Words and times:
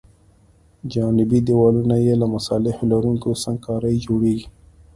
جانبي 0.93 1.39
دیوالونه 1.47 1.95
یې 2.05 2.13
له 2.21 2.27
مصالحه 2.35 2.83
لرونکې 2.91 3.31
سنګ 3.43 3.57
کارۍ 3.67 3.95
جوړیږي 4.05 4.47